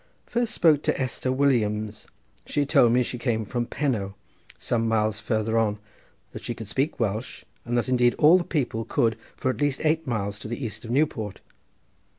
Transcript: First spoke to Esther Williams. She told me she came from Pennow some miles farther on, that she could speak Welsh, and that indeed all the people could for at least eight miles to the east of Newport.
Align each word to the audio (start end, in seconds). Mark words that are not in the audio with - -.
First 0.25 0.55
spoke 0.55 0.81
to 0.81 0.99
Esther 0.99 1.31
Williams. 1.31 2.07
She 2.47 2.65
told 2.65 2.91
me 2.91 3.03
she 3.03 3.19
came 3.19 3.45
from 3.45 3.67
Pennow 3.67 4.15
some 4.57 4.87
miles 4.87 5.19
farther 5.19 5.59
on, 5.59 5.77
that 6.31 6.41
she 6.43 6.55
could 6.55 6.67
speak 6.67 6.99
Welsh, 6.99 7.43
and 7.65 7.77
that 7.77 7.87
indeed 7.87 8.15
all 8.15 8.39
the 8.39 8.43
people 8.43 8.83
could 8.83 9.15
for 9.37 9.51
at 9.51 9.61
least 9.61 9.81
eight 9.85 10.07
miles 10.07 10.39
to 10.39 10.47
the 10.47 10.65
east 10.65 10.83
of 10.83 10.89
Newport. 10.89 11.39